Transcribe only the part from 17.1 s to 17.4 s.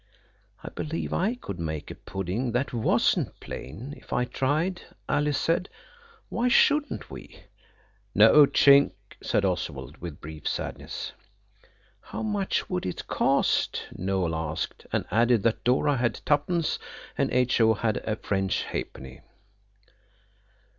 and